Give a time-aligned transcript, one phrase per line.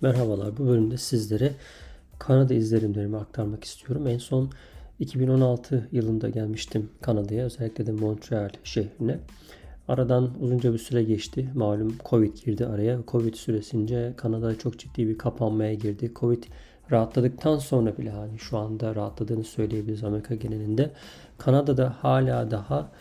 [0.00, 0.56] Merhabalar.
[0.56, 1.52] Bu bölümde sizlere
[2.18, 4.06] Kanada izlerimlerimi aktarmak istiyorum.
[4.06, 4.50] En son
[4.98, 7.44] 2016 yılında gelmiştim Kanada'ya.
[7.44, 9.18] Özellikle de Montreal şehrine.
[9.88, 11.50] Aradan uzunca bir süre geçti.
[11.54, 12.98] Malum Covid girdi araya.
[13.08, 16.12] Covid süresince Kanada çok ciddi bir kapanmaya girdi.
[16.16, 16.44] Covid
[16.90, 20.90] rahatladıktan sonra bile hani şu anda rahatladığını söyleyebiliriz Amerika genelinde.
[21.38, 22.92] Kanada'da hala daha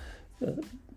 [0.41, 0.45] e,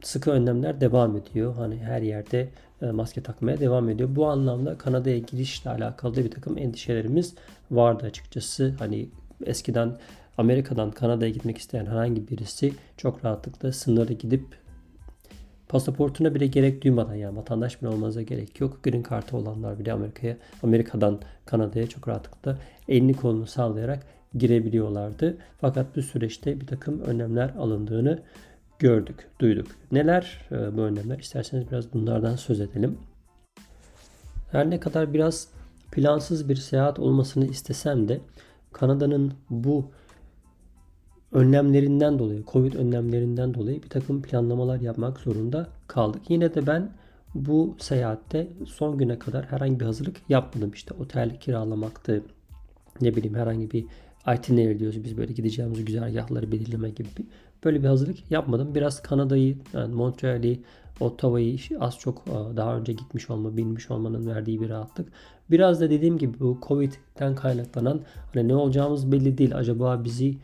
[0.03, 1.55] sıkı önlemler devam ediyor.
[1.55, 2.49] Hani her yerde
[2.81, 4.09] maske takmaya devam ediyor.
[4.17, 7.35] Bu anlamda Kanada'ya girişle alakalı da bir takım endişelerimiz
[7.71, 8.75] vardı açıkçası.
[8.79, 9.09] Hani
[9.47, 9.99] eskiden
[10.39, 14.45] Amerika'dan Kanada'ya gitmek isteyen herhangi birisi çok rahatlıkla sınırı gidip
[15.69, 18.83] pasaportuna bile gerek duymadan yani vatandaş bile olmanıza gerek yok.
[18.83, 22.59] Green kartı olanlar bile Amerika'ya, Amerika'dan Kanada'ya çok rahatlıkla
[22.89, 25.39] elini kolunu sağlayarak girebiliyorlardı.
[25.61, 28.23] Fakat bu süreçte bir takım önlemler alındığını
[28.81, 29.67] gördük, duyduk.
[29.93, 31.19] Neler e, bu önlemler?
[31.19, 32.99] İsterseniz biraz bunlardan söz edelim.
[34.53, 35.49] Her ne kadar biraz
[35.93, 38.21] plansız bir seyahat olmasını istesem de
[38.73, 39.91] Kanada'nın bu
[41.33, 46.23] önlemlerinden dolayı, Covid önlemlerinden dolayı bir takım planlamalar yapmak zorunda kaldık.
[46.29, 46.91] Yine de ben
[47.35, 50.71] bu seyahatte son güne kadar herhangi bir hazırlık yapmadım.
[50.75, 52.23] İşte otel kiralamaktı,
[53.01, 53.87] ne bileyim herhangi bir
[54.29, 57.09] itinerary diyoruz biz böyle gideceğimiz güzergahları belirleme gibi
[57.65, 58.75] böyle bir hazırlık yapmadım.
[58.75, 60.61] Biraz Kanada'yı, yani Montreal'i,
[61.01, 65.09] Ottawa'yı az çok e, daha önce gitmiş olma, bilmiş olmanın verdiği bir rahatlık.
[65.51, 68.01] Biraz da dediğim gibi bu Covid'den kaynaklanan
[68.35, 69.57] hani ne olacağımız belli değil.
[69.57, 70.37] Acaba bizi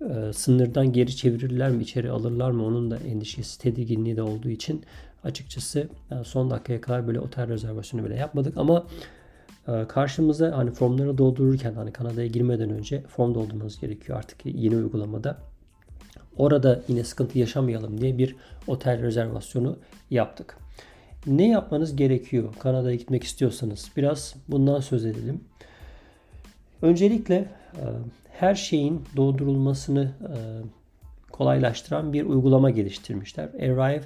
[0.00, 4.82] e, sınırdan geri çevirirler mi, içeri alırlar mı onun da endişesi, tedirginliği de olduğu için
[5.24, 8.86] açıkçası e, son dakikaya kadar böyle otel rezervasyonu bile yapmadık ama
[9.88, 15.38] karşımıza hani formları doldururken hani Kanada'ya girmeden önce form doldurmanız gerekiyor artık yeni uygulamada.
[16.36, 18.36] Orada yine sıkıntı yaşamayalım diye bir
[18.66, 19.76] otel rezervasyonu
[20.10, 20.58] yaptık.
[21.26, 23.90] Ne yapmanız gerekiyor Kanada'ya gitmek istiyorsanız?
[23.96, 25.40] Biraz bundan söz edelim.
[26.82, 27.84] Öncelikle e,
[28.32, 30.36] her şeyin doldurulmasını e,
[31.32, 33.48] kolaylaştıran bir uygulama geliştirmişler.
[33.54, 34.04] Arrive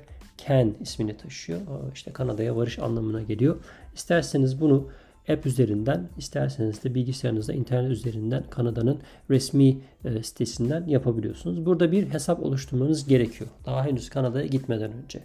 [0.49, 1.61] Can ismini taşıyor.
[1.95, 3.57] İşte Kanada'ya varış anlamına geliyor.
[3.95, 4.89] İsterseniz bunu
[5.29, 8.99] app üzerinden isterseniz de bilgisayarınızda internet üzerinden Kanada'nın
[9.31, 11.67] resmi e, sitesinden yapabiliyorsunuz.
[11.67, 13.51] Burada bir hesap oluşturmanız gerekiyor.
[13.67, 15.21] Daha henüz Kanada'ya gitmeden önce.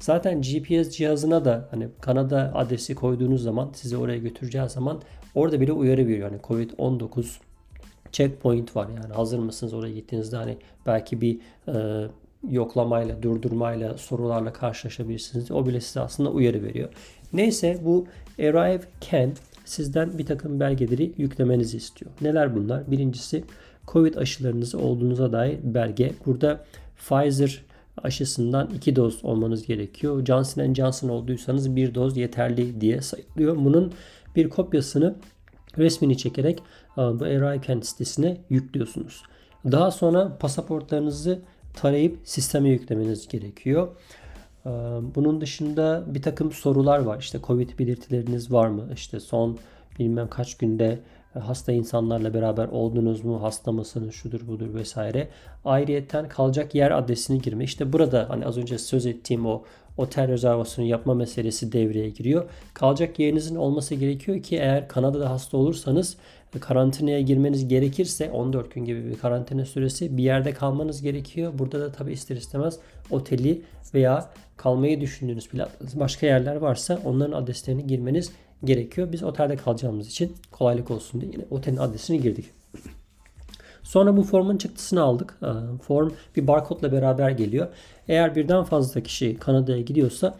[0.00, 5.02] Zaten GPS cihazına da hani Kanada adresi koyduğunuz zaman sizi oraya götüreceği zaman
[5.34, 6.32] orada bile uyarı veriyor.
[6.32, 7.24] Yani Covid-19
[8.12, 12.06] checkpoint var yani hazır mısınız oraya gittiğinizde hani belki bir e,
[12.50, 15.50] yoklamayla, durdurmayla, sorularla karşılaşabilirsiniz.
[15.50, 16.88] O bile size aslında uyarı veriyor.
[17.32, 18.06] Neyse bu
[18.38, 19.32] Arrive Can
[19.64, 22.10] sizden bir takım belgeleri yüklemenizi istiyor.
[22.20, 22.90] Neler bunlar?
[22.90, 23.44] Birincisi
[23.86, 26.12] Covid aşılarınız olduğunuza dair belge.
[26.26, 26.64] Burada
[26.96, 27.62] Pfizer
[28.02, 30.24] aşısından 2 doz olmanız gerekiyor.
[30.24, 33.56] Johnson Johnson olduysanız 1 doz yeterli diye sayılıyor.
[33.56, 33.92] Bunun
[34.36, 35.14] bir kopyasını
[35.78, 36.58] resmini çekerek
[36.98, 39.22] e, bu Arrive sitesine yüklüyorsunuz.
[39.64, 41.42] Daha sonra pasaportlarınızı
[41.74, 43.88] tarayıp sisteme yüklemeniz gerekiyor.
[44.66, 44.70] Ee,
[45.14, 47.18] bunun dışında bir takım sorular var.
[47.18, 48.88] İşte Covid belirtileriniz var mı?
[48.94, 49.58] İşte son
[49.98, 51.00] bilmem kaç günde
[51.36, 53.42] e, hasta insanlarla beraber oldunuz mu?
[53.42, 54.14] Hasta mısınız?
[54.14, 55.28] Şudur budur vesaire.
[55.64, 57.64] Ayrıyeten kalacak yer adresini girme.
[57.64, 59.62] İşte burada hani az önce söz ettiğim o
[59.96, 62.50] otel rezervasyonu yapma meselesi devreye giriyor.
[62.74, 66.16] Kalacak yerinizin olması gerekiyor ki eğer Kanada'da hasta olursanız
[66.60, 71.52] karantinaya girmeniz gerekirse 14 gün gibi bir karantina süresi bir yerde kalmanız gerekiyor.
[71.58, 72.78] Burada da tabi ister istemez
[73.10, 73.62] oteli
[73.94, 75.48] veya kalmayı düşündüğünüz
[75.94, 78.32] başka yerler varsa onların adreslerini girmeniz
[78.64, 79.12] gerekiyor.
[79.12, 82.44] Biz otelde kalacağımız için kolaylık olsun diye yine otelin adresini girdik.
[83.82, 85.38] Sonra bu formun çıktısını aldık.
[85.42, 85.46] Ee,
[85.82, 87.68] form bir barkodla beraber geliyor.
[88.08, 90.38] Eğer birden fazla kişi Kanada'ya gidiyorsa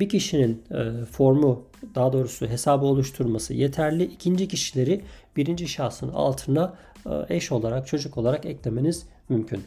[0.00, 1.62] bir kişinin e, formu
[1.94, 4.04] daha doğrusu hesabı oluşturması yeterli.
[4.04, 5.00] İkinci kişileri
[5.36, 6.74] birinci şahsın altına
[7.06, 9.60] e, eş olarak çocuk olarak eklemeniz mümkün.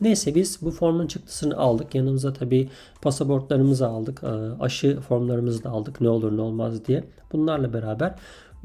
[0.00, 1.94] Neyse biz bu formun çıktısını aldık.
[1.94, 2.68] Yanımıza tabi
[3.02, 4.22] pasaportlarımızı aldık.
[4.24, 7.04] E, aşı formlarımızı da aldık ne olur ne olmaz diye.
[7.32, 8.14] Bunlarla beraber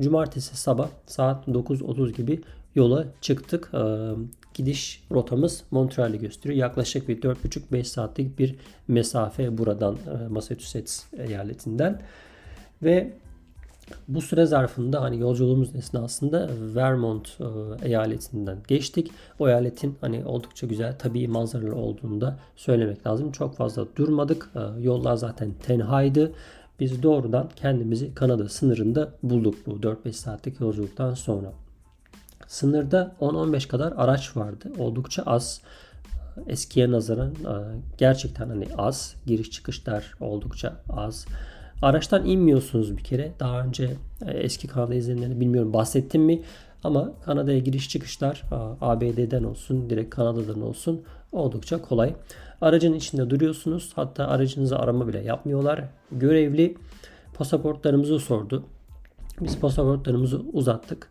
[0.02, 2.42] cumartesi sabah saat 9.30 gibi
[2.76, 3.72] yola çıktık.
[4.60, 6.60] E, gidiş rotamız Montreal'i gösteriyor.
[6.60, 8.56] Yaklaşık bir 4,5-5 saatlik bir
[8.88, 9.98] mesafe buradan
[10.30, 12.02] Massachusetts eyaletinden.
[12.84, 13.14] Ve
[14.08, 19.12] bu süre zarfında hani yolculuğumuz esnasında Vermont e, eyaletinden geçtik.
[19.40, 23.32] O eyaletin hani oldukça güzel tabii manzaraları olduğunu da söylemek lazım.
[23.32, 24.50] Çok fazla durmadık.
[24.56, 26.32] E, yollar zaten tenhaydı.
[26.80, 31.52] Biz doğrudan kendimizi Kanada sınırında bulduk bu 4-5 saatlik yolculuktan sonra.
[32.50, 34.72] Sınırda 10-15 kadar araç vardı.
[34.78, 35.62] Oldukça az.
[36.48, 37.54] Eskiye nazaran e,
[37.98, 39.16] gerçekten hani az.
[39.26, 41.26] Giriş çıkışlar oldukça az.
[41.82, 43.32] Araçtan inmiyorsunuz bir kere.
[43.40, 46.42] Daha önce e, eski Kanada izlenimlerini bilmiyorum bahsettim mi?
[46.84, 48.44] Ama Kanada'ya giriş çıkışlar
[48.82, 51.02] ABD'den olsun, direkt Kanada'dan olsun
[51.32, 52.14] oldukça kolay.
[52.62, 53.92] Aracın içinde duruyorsunuz.
[53.96, 55.84] Hatta aracınızı arama bile yapmıyorlar.
[56.12, 56.78] Görevli
[57.34, 58.64] pasaportlarımızı sordu.
[59.42, 61.10] Biz pasaportlarımızı uzattık.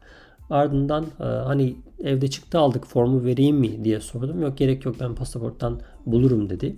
[0.50, 4.42] Ardından e, hani evde çıktı aldık formu vereyim mi diye sordum.
[4.42, 6.76] Yok gerek yok ben pasaporttan bulurum dedi.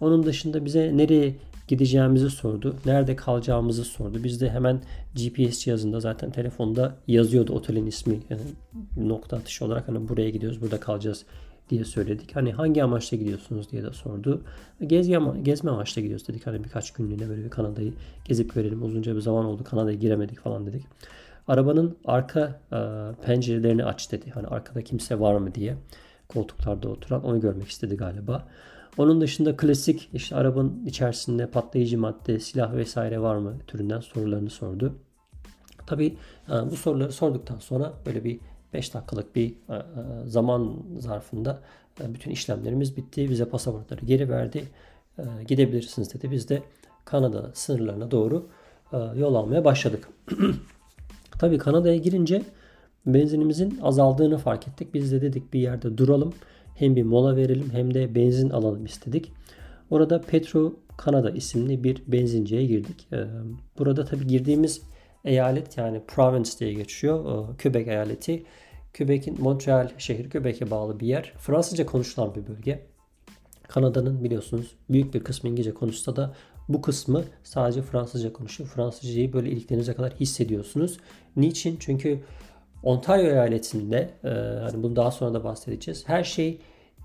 [0.00, 1.34] Onun dışında bize nereye
[1.68, 2.76] gideceğimizi sordu.
[2.86, 4.24] Nerede kalacağımızı sordu.
[4.24, 4.80] Biz de hemen
[5.14, 8.18] GPS cihazında zaten telefonda yazıyordu otelin ismi.
[8.30, 8.40] Yani
[8.96, 11.24] nokta atışı olarak hani buraya gidiyoruz, burada kalacağız
[11.70, 12.36] diye söyledik.
[12.36, 14.42] Hani hangi amaçla gidiyorsunuz diye de sordu.
[14.86, 16.46] Gezme, gezme amaçla gidiyoruz dedik.
[16.46, 17.92] Hani birkaç günlüğüne böyle bir Kanada'yı
[18.24, 18.82] gezip görelim.
[18.82, 20.82] Uzunca bir zaman oldu Kanada'ya giremedik falan dedik.
[21.48, 22.78] Arabanın arka e,
[23.22, 24.30] pencerelerini aç dedi.
[24.30, 25.76] Hani arkada kimse var mı diye.
[26.28, 28.48] Koltuklarda oturan onu görmek istedi galiba.
[28.98, 34.94] Onun dışında klasik işte arabanın içerisinde patlayıcı madde, silah vesaire var mı türünden sorularını sordu.
[35.86, 36.16] Tabii
[36.48, 38.40] e, bu soruları sorduktan sonra böyle bir
[38.72, 39.82] 5 dakikalık bir e, e,
[40.26, 41.60] zaman zarfında
[42.00, 43.30] bütün işlemlerimiz bitti.
[43.30, 44.64] Bize pasaportları geri verdi.
[45.48, 46.30] Gidebilirsiniz dedi.
[46.30, 46.62] Biz de
[47.04, 48.46] Kanada sınırlarına doğru
[49.16, 50.08] yol almaya başladık.
[51.38, 52.42] Tabii Kanada'ya girince
[53.06, 54.94] benzinimizin azaldığını fark ettik.
[54.94, 56.32] Biz de dedik bir yerde duralım.
[56.74, 59.32] Hem bir mola verelim hem de benzin alalım istedik.
[59.90, 63.08] Orada Petro Kanada isimli bir benzinciye girdik.
[63.12, 63.24] Ee,
[63.78, 64.82] burada tabii girdiğimiz
[65.24, 67.24] eyalet yani province diye geçiyor.
[67.24, 68.44] Ee, Quebec eyaleti.
[68.96, 71.32] Quebec'in Montreal şehri Quebec'e bağlı bir yer.
[71.38, 72.86] Fransızca konuşulan bir bölge.
[73.68, 76.34] Kanada'nın biliyorsunuz büyük bir kısmı İngilizce konuşsa da
[76.68, 78.70] bu kısmı sadece Fransızca konuşuyor.
[78.70, 80.98] Fransızcayı böyle iliklerinize kadar hissediyorsunuz.
[81.36, 81.76] Niçin?
[81.80, 82.20] Çünkü
[82.82, 84.28] Ontario eyaletinde e,
[84.62, 86.08] hani bunu daha sonra da bahsedeceğiz.
[86.08, 86.58] Her şey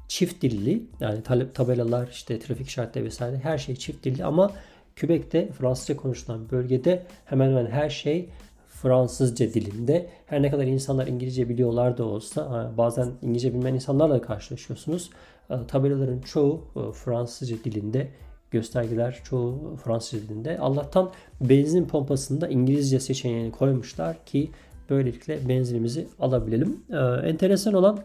[0.08, 0.84] çift dilli.
[1.00, 1.24] Yani
[1.54, 4.52] tabelalar, işte trafik işaretleri vesaire her şey çift dilli ama
[5.00, 8.30] Quebec'te Fransızca konuşulan bölgede hemen hemen her şey
[8.68, 10.10] Fransızca dilinde.
[10.26, 15.10] Her ne kadar insanlar İngilizce biliyorlar da olsa bazen İngilizce bilmeyen insanlarla karşılaşıyorsunuz.
[15.50, 18.08] E, tabelaların çoğu e, Fransızca dilinde
[18.52, 20.60] göstergeler çoğu Fransızca dilinde.
[20.60, 21.12] Allah'tan
[21.42, 24.50] benzin pompasında İngilizce seçeneğini koymuşlar ki
[24.90, 26.84] böylelikle benzinimizi alabilelim.
[26.90, 26.96] Ee,
[27.30, 28.00] enteresan olan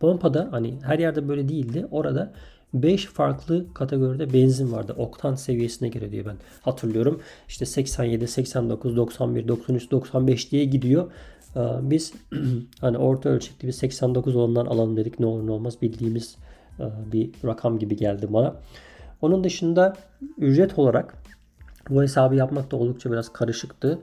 [0.00, 1.86] pompada hani her yerde böyle değildi.
[1.90, 2.32] Orada
[2.74, 4.94] 5 farklı kategoride benzin vardı.
[4.98, 7.20] Oktan seviyesine göre diye ben hatırlıyorum.
[7.48, 11.10] İşte 87, 89, 91, 93, 95 diye gidiyor.
[11.56, 12.12] Ee, biz
[12.80, 15.20] hani orta ölçekli bir 89 olandan alalım dedik.
[15.20, 16.36] Ne olur ne olmaz bildiğimiz
[16.80, 18.56] e, bir rakam gibi geldi bana.
[19.22, 19.96] Onun dışında
[20.38, 21.22] ücret olarak
[21.90, 23.98] bu hesabı yapmak da oldukça biraz karışıktı.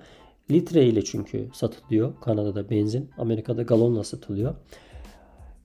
[0.51, 3.09] Litre ile çünkü satılıyor Kanada'da benzin.
[3.17, 4.55] Amerika'da galonla satılıyor.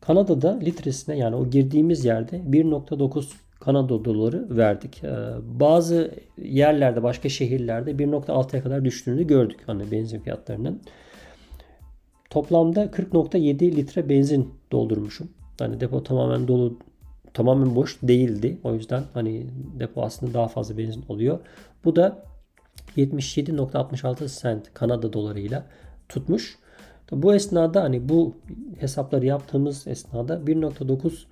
[0.01, 3.25] Kanada'da litresine yani o girdiğimiz yerde 1.9
[3.61, 5.05] Kanada doları verdik.
[5.05, 10.81] Ee, bazı yerlerde başka şehirlerde 1.6'ya kadar düştüğünü gördük hani benzin fiyatlarının.
[12.31, 15.29] Toplamda 40.7 litre benzin doldurmuşum.
[15.59, 16.79] Hani depo tamamen dolu
[17.34, 18.58] tamamen boş değildi.
[18.64, 19.46] O yüzden hani
[19.81, 21.38] depo aslında daha fazla benzin oluyor.
[21.84, 22.22] Bu da
[22.96, 25.66] 77.66 cent Kanada dolarıyla
[26.08, 26.58] tutmuş.
[27.12, 28.36] Bu esnada hani bu
[28.78, 31.25] hesapları yaptığımız esnada 1.9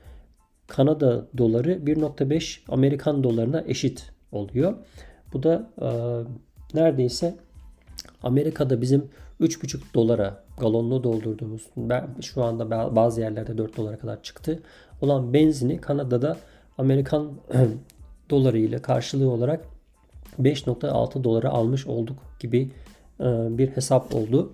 [0.67, 4.75] Kanada doları 1.5 Amerikan dolarına eşit oluyor.
[5.33, 5.89] Bu da e,
[6.75, 7.35] neredeyse
[8.23, 14.63] Amerika'da bizim 3.5 dolara galonlu doldurduğumuz ben şu anda bazı yerlerde 4 dolara kadar çıktı
[15.03, 16.37] olan benzini Kanada'da
[16.79, 17.33] Amerikan
[18.31, 19.65] doları ile karşılığı olarak
[20.41, 22.71] 5.6 dolara almış olduk gibi
[23.21, 24.53] e, bir hesap oldu.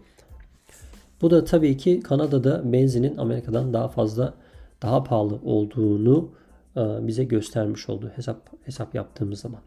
[1.23, 4.35] Bu da tabii ki Kanada'da benzinin Amerika'dan daha fazla
[4.83, 6.31] daha pahalı olduğunu
[6.77, 9.61] e, bize göstermiş oldu hesap hesap yaptığımız zaman.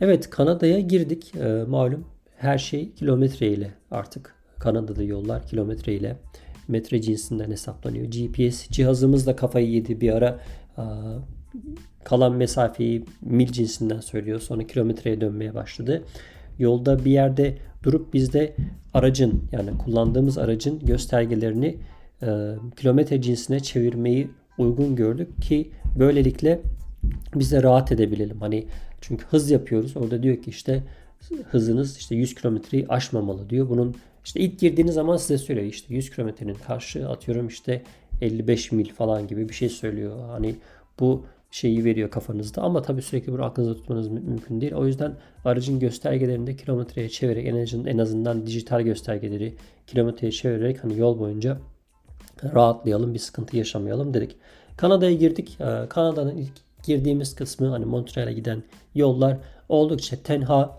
[0.00, 1.34] Evet Kanada'ya girdik.
[1.34, 2.04] E, malum
[2.36, 6.16] her şey kilometre ile artık Kanada'da yollar kilometre ile
[6.68, 8.06] metre cinsinden hesaplanıyor.
[8.06, 10.40] GPS cihazımız da kafayı yedi bir ara
[12.04, 14.40] kalan mesafeyi mil cinsinden söylüyor.
[14.40, 16.02] Sonra kilometreye dönmeye başladı.
[16.58, 18.54] Yolda bir yerde durup bizde
[18.94, 21.76] aracın yani kullandığımız aracın göstergelerini
[22.22, 22.26] e,
[22.76, 26.60] kilometre cinsine çevirmeyi uygun gördük ki böylelikle
[27.34, 28.40] biz de rahat edebilelim.
[28.40, 28.66] Hani
[29.00, 29.96] çünkü hız yapıyoruz.
[29.96, 30.82] Orada diyor ki işte
[31.50, 33.68] hızınız işte 100 kilometreyi aşmamalı diyor.
[33.68, 33.94] Bunun
[34.24, 37.82] işte ilk girdiğiniz zaman size söylüyor işte 100 kilometrenin karşı atıyorum işte
[38.20, 40.28] 55 mil falan gibi bir şey söylüyor.
[40.28, 40.56] Hani
[41.00, 44.72] bu şeyi veriyor kafanızda ama tabii sürekli bunu aklınızda tutmanız mümkün değil.
[44.72, 49.54] O yüzden aracın göstergelerinde kilometreye çevirerek en azından, en azından dijital göstergeleri
[49.86, 51.58] kilometreye çevirerek hani yol boyunca
[52.44, 54.36] rahatlayalım, bir sıkıntı yaşamayalım dedik.
[54.76, 55.58] Kanada'ya girdik.
[55.60, 56.52] Ee, Kanada'nın ilk
[56.84, 58.62] girdiğimiz kısmı hani Montreal'e giden
[58.94, 59.38] yollar
[59.68, 60.78] oldukça tenha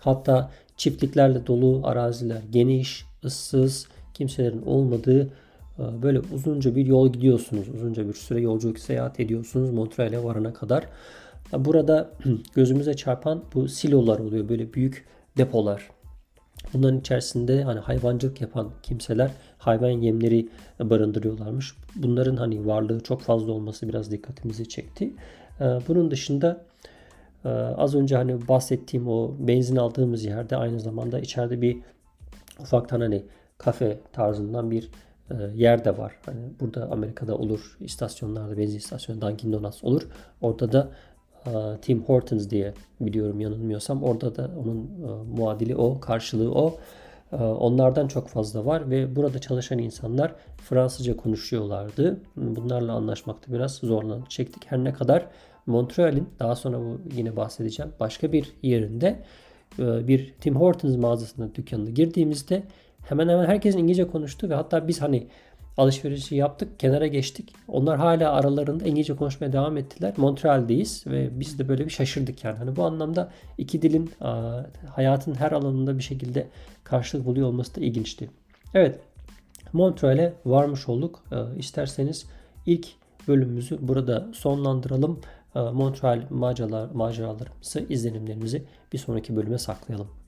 [0.00, 0.50] hatta
[0.82, 5.22] çiftliklerle dolu araziler geniş, ıssız, kimselerin olmadığı
[5.78, 7.68] e, böyle uzunca bir yol gidiyorsunuz.
[7.68, 10.84] Uzunca bir süre yolculuk seyahat ediyorsunuz Montreal'e varana kadar.
[11.52, 12.10] Burada
[12.54, 14.48] gözümüze çarpan bu silolar oluyor.
[14.48, 15.04] Böyle büyük
[15.38, 15.90] depolar.
[16.74, 20.48] Bunların içerisinde hani hayvancılık yapan kimseler hayvan yemleri
[20.80, 21.74] barındırıyorlarmış.
[21.96, 25.12] Bunların hani varlığı çok fazla olması biraz dikkatimizi çekti.
[25.60, 26.64] E, bunun dışında
[27.76, 31.76] az önce hani bahsettiğim o benzin aldığımız yerde aynı zamanda içeride bir
[32.60, 33.24] ufaktan hani
[33.58, 34.90] kafe tarzından bir
[35.30, 36.12] e, yer de var.
[36.26, 40.08] Hani burada Amerika'da olur istasyonlarda benzin istasyonu Dunkin Donuts olur.
[40.40, 40.90] Orada da
[41.46, 41.50] e,
[41.82, 46.76] Tim Hortons diye biliyorum yanılmıyorsam orada da onun e, muadili o karşılığı o.
[47.40, 52.20] Onlardan çok fazla var ve burada çalışan insanlar Fransızca konuşuyorlardı.
[52.36, 54.26] Bunlarla anlaşmakta biraz zorlanıp.
[54.66, 55.26] Her ne kadar
[55.66, 59.24] Montreal'in daha sonra bu yine bahsedeceğim başka bir yerinde
[59.78, 62.62] bir Tim Hortons mağazasına dükkanına girdiğimizde
[63.08, 65.26] hemen hemen herkesin İngilizce konuştu ve hatta biz hani
[65.76, 67.54] alışverişi yaptık, kenara geçtik.
[67.68, 70.14] Onlar hala aralarında İngilizce konuşmaya devam ettiler.
[70.16, 72.58] Montreal'deyiz ve biz de böyle bir şaşırdık yani.
[72.58, 74.10] Hani bu anlamda iki dilin
[74.94, 76.48] hayatın her alanında bir şekilde
[76.84, 78.30] karşılık buluyor olması da ilginçti.
[78.74, 78.98] Evet,
[79.72, 81.24] Montreal'e varmış olduk.
[81.56, 82.26] İsterseniz
[82.66, 82.86] ilk
[83.28, 85.20] bölümümüzü burada sonlandıralım.
[85.54, 90.21] Montreal maceralar, maceralarımızı, izlenimlerimizi bir sonraki bölüme saklayalım.